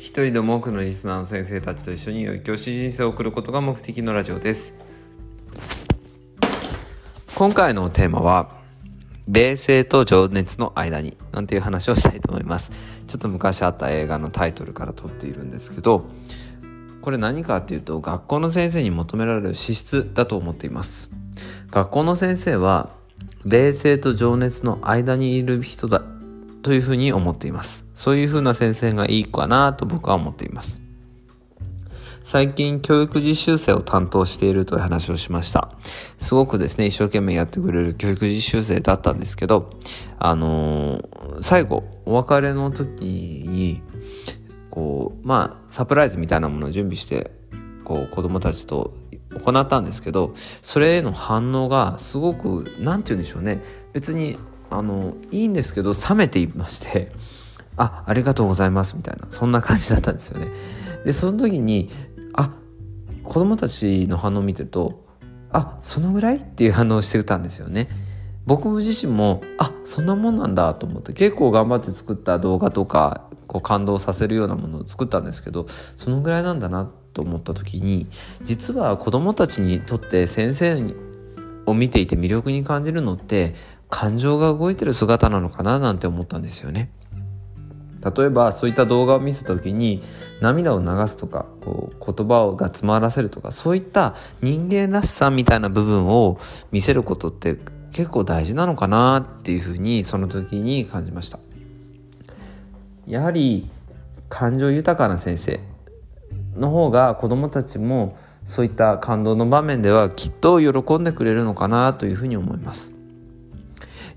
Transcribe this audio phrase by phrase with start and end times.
[0.00, 4.72] 一人でも多くのリスナーの先生たちと一緒に良い教師人生を送ることが目的のラジオです。
[7.34, 8.56] 今回のテーマは
[9.28, 12.72] 冷静と情熱の間になんていう話をしたいと思います。
[13.08, 16.06] ちょっと昔あった映画のタイトルから取っているんですけど
[17.02, 21.10] これ何かっていうと学校の先生に求められる資質だと思っています。
[21.70, 22.88] 学校の先生は
[23.44, 26.02] 冷静と情熱の間にいる人だ
[26.62, 27.86] というふうに思っています。
[27.94, 30.80] そういうふうな先生がいいかなと僕は思っています。
[32.22, 35.72] 最近教育実習生を担当しているという話をしました。
[36.18, 39.70] すごくですね一生懸命やってくれる教育実習生だったんですけど
[40.18, 43.82] あのー、最後お別れの時に
[44.70, 47.32] こうまあサプライズみたいなものを準備して
[47.84, 48.94] こう子供たちと
[49.44, 53.60] 行ったんですけどそれへの反応がすごく何て言うんでしょうね。
[53.92, 54.38] 別に
[54.70, 57.12] あのいいんですけど冷めていまして
[57.76, 60.48] あありがとうございますみたいなそんな感じだったんですよね。
[61.04, 61.90] でその時に
[62.34, 62.52] あ
[63.24, 65.06] 子供たちの反応を見てると
[65.52, 67.88] あそのぐらいっていう反応をしてたんですよね。
[68.46, 75.66] 僕自身もあそんなもんなんだと思って結構頑張って作った動画とかこう感動させるようなものを作ったんですけど
[75.96, 78.06] そのぐらいなんだなと思った時に
[78.44, 80.94] 実は子供たちにとって先生
[81.66, 83.54] を見ていて魅力に感じるのって
[83.90, 86.90] 感情が動いてる姿なのかななんて思ったんですよね。
[88.16, 90.02] 例えばそういった動画を見せた時に
[90.40, 96.38] 涙を流すとかこう言葉をが詰まらせるとかそういった人間らしさみたいな部分を
[96.72, 97.58] 見せることって
[97.92, 101.38] 結構大事なのかなっていうふうにその時に感じました
[103.06, 103.68] やはり
[104.30, 105.60] 感情豊かな先生
[106.56, 112.94] の方が子どもたちもそういった感動の場面ではきっと喜んでくれるのかなというふうに思います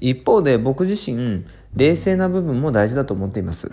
[0.03, 1.45] 一方で僕自身
[1.77, 3.71] 冷静な部分も大事だと思っています。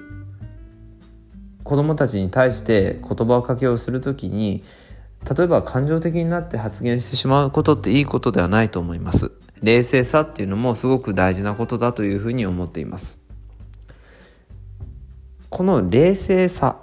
[1.65, 4.63] 子供たちに対して言葉をかけをするときに
[5.29, 9.33] 例えば感情的になって発言してしまうことっていいことではないと思います。
[9.61, 13.19] 冷静さっていうのもすごく大事なことだというふうに思っています。
[15.49, 16.77] この冷静さ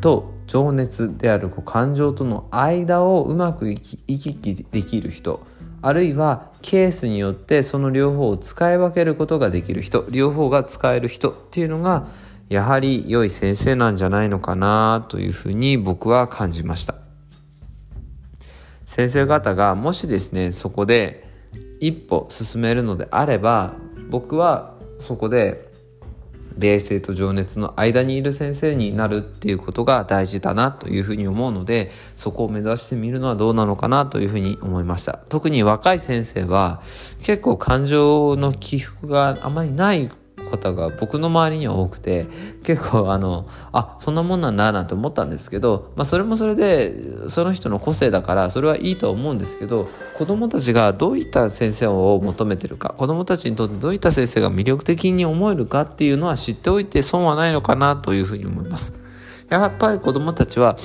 [0.00, 5.44] と情熱である感情との間をうまく行き来できる人
[5.82, 12.06] あるいはケースによってその両方を使い分けることができる人両方が使える人っていうのが
[12.48, 16.94] やはり良い先生なんじゃないのかなというふうに僕は感じました。
[18.86, 21.26] 先生方がもしですねそこで
[21.80, 23.74] 一歩進めるのであれば
[24.10, 25.71] 僕はそこで
[26.58, 35.18] 冷静と情熱の間にいる先生になるっていうことが大事だなというふうに思うのでそこを目指してみるのはどうなのかなというふうに思いました。
[35.28, 36.82] 特に若い先生は
[37.18, 40.10] 結構感情の起伏があまりない
[40.52, 42.26] 方が僕の周りには多くて
[42.62, 58.94] 結構あのあそんなもんなんだなんて思ったんですけど、まあ、それもそれでその人の個性だからそれはいいとは思うんですけど子どもたちがどういった先生を求めてるか子どもたちにとってどういった先生が魅力的に思えるかっていうのは知っておいて損はないのかなというふうに思います。
[59.48, 60.78] やっぱり子どもたちは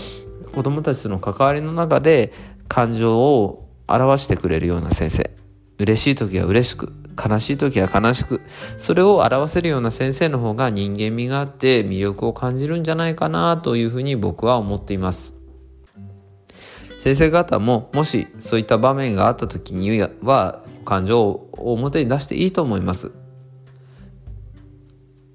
[0.54, 2.34] 子どもたちとの関わりの中で
[2.68, 5.32] 感情を表してくれるような先生
[5.78, 8.42] 嬉しい時は嬉しく悲しい時は悲しく
[8.78, 15.34] それを表せるような先生の方が人間味があって魅力を感じるんじゃないかなというふうに僕は思っています。
[17.00, 23.12] 先生方ももしそういった場面があった時には感情を表に出していいと思います。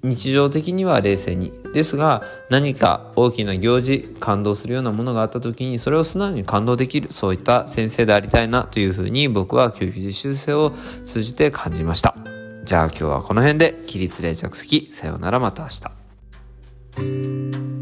[0.03, 1.51] 日常的には冷静に。
[1.73, 10.73] ですが何か大きな行事感動するようなものがあった時にそれを素直に感動できるそういった先生でありたいなというふうに僕は教育実習生を
[11.03, 12.15] 通じて感じました。
[12.63, 15.69] じゃあ今日はこの辺で起立冷却席さようならまた明
[17.65, 17.72] 日。